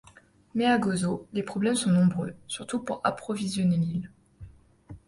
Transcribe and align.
Mais 0.55 0.65
à 0.65 0.79
Gozo, 0.79 1.27
les 1.31 1.43
problèmes 1.43 1.75
sont 1.75 1.91
nombreux, 1.91 2.33
surtout 2.47 2.79
pour 2.79 3.01
approvisionner 3.03 3.77
l'île. 3.77 4.11